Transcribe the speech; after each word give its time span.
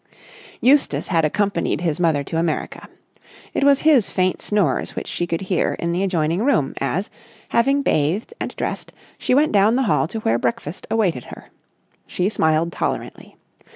Eustace 0.61 1.09
had 1.09 1.23
accompanied 1.23 1.81
his 1.81 1.99
mother 1.99 2.23
to 2.23 2.39
America. 2.39 2.89
It 3.53 3.63
was 3.63 3.81
his 3.81 4.09
faint 4.09 4.41
snores 4.41 4.95
which 4.95 5.05
she 5.07 5.27
could 5.27 5.41
hear 5.41 5.75
in 5.77 5.91
the 5.91 6.01
adjoining 6.01 6.41
room 6.41 6.73
as, 6.81 7.11
having 7.49 7.83
bathed 7.83 8.33
and 8.39 8.55
dressed, 8.55 8.93
she 9.19 9.35
went 9.35 9.51
down 9.51 9.75
the 9.75 9.83
hall 9.83 10.07
to 10.07 10.17
where 10.21 10.39
breakfast 10.39 10.87
awaited 10.89 11.25
her. 11.25 11.49
She 12.07 12.29
smiled 12.29 12.71
tolerantly. 12.71 13.35